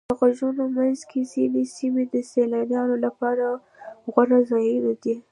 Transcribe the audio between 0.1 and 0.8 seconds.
غرونو